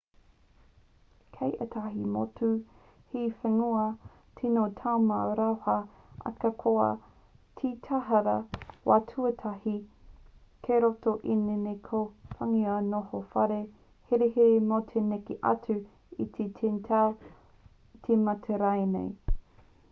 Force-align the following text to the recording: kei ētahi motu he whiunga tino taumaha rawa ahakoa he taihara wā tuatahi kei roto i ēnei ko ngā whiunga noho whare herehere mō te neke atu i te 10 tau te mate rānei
kei 1.33 1.51
ētahi 1.63 2.05
motu 2.13 2.47
he 3.11 3.25
whiunga 3.43 3.83
tino 4.39 4.63
taumaha 4.79 5.35
rawa 5.39 5.75
ahakoa 6.31 6.87
he 7.61 7.71
taihara 7.89 8.33
wā 8.91 8.97
tuatahi 9.13 9.75
kei 10.69 10.81
roto 10.87 11.15
i 11.35 11.37
ēnei 11.37 11.77
ko 11.91 12.01
ngā 12.09 12.49
whiunga 12.57 12.81
noho 12.89 13.23
whare 13.35 13.61
herehere 14.13 14.59
mō 14.73 14.83
te 14.91 15.05
neke 15.13 15.39
atu 15.53 15.77
i 16.27 16.31
te 16.41 16.51
10 16.65 16.83
tau 16.91 17.15
te 18.09 18.19
mate 18.27 18.63
rānei 18.67 19.17